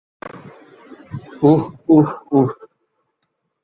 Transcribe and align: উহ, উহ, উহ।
উহ, 1.41 1.61
উহ, 1.87 2.07
উহ। 2.31 2.49